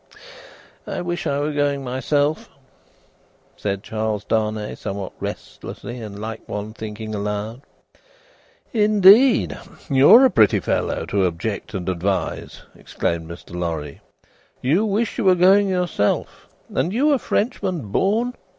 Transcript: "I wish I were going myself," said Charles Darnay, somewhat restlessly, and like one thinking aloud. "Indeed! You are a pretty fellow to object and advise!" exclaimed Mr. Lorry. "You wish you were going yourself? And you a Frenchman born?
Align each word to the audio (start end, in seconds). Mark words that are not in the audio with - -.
"I 0.87 1.01
wish 1.01 1.27
I 1.27 1.37
were 1.39 1.53
going 1.53 1.83
myself," 1.83 2.49
said 3.55 3.83
Charles 3.83 4.23
Darnay, 4.23 4.73
somewhat 4.73 5.11
restlessly, 5.19 5.99
and 6.01 6.17
like 6.17 6.41
one 6.49 6.73
thinking 6.73 7.13
aloud. 7.13 7.61
"Indeed! 8.73 9.59
You 9.91 10.09
are 10.15 10.25
a 10.25 10.31
pretty 10.31 10.59
fellow 10.59 11.05
to 11.05 11.25
object 11.27 11.75
and 11.75 11.87
advise!" 11.87 12.61
exclaimed 12.75 13.29
Mr. 13.29 13.53
Lorry. 13.55 14.01
"You 14.59 14.85
wish 14.87 15.19
you 15.19 15.23
were 15.25 15.35
going 15.35 15.69
yourself? 15.69 16.47
And 16.73 16.91
you 16.91 17.11
a 17.11 17.19
Frenchman 17.19 17.91
born? 17.91 18.33